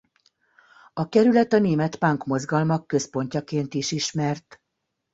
A 0.93 1.09
kerület 1.09 1.53
a 1.53 1.59
német 1.59 1.95
punk 1.95 2.25
mozgalmak 2.25 2.87
központjaként 2.87 3.73
is 3.73 3.91
ismert. 3.91 4.61